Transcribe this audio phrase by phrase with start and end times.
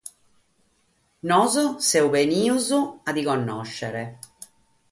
[1.31, 1.57] Nois
[1.89, 2.67] semus bènnidos
[3.07, 4.05] a ti connòschere.